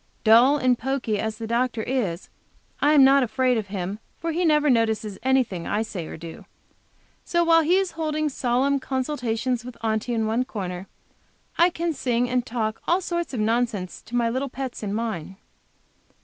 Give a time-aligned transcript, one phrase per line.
[0.23, 2.27] Dull and poky as the doctor is,
[2.81, 6.45] I am not afraid of him, for he never notices anything I say or do,
[7.23, 10.87] so while he is holding solemn consultations with Aunty in one corner,
[11.55, 15.35] I can sing and talk all sorts of nonsense to my little pets in mine.